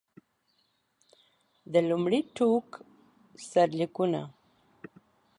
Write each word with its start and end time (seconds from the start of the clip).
د 1.71 1.73
لومړي 1.89 2.19
ټوک 2.35 2.67
سرلیکونه. 3.49 4.21